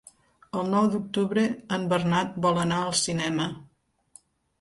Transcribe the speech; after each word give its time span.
El 0.59 0.69
nou 0.69 0.85
d'octubre 0.93 1.43
en 1.77 1.85
Bernat 1.91 2.39
vol 2.45 2.57
anar 2.63 2.79
al 2.87 2.95
cinema. 3.01 3.47